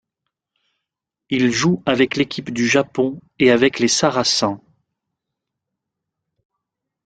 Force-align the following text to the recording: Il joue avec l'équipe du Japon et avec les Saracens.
Il 1.29 1.51
joue 1.51 1.83
avec 1.85 2.15
l'équipe 2.15 2.49
du 2.49 2.67
Japon 2.67 3.19
et 3.37 3.51
avec 3.51 3.77
les 3.77 3.87
Saracens. 3.87 4.59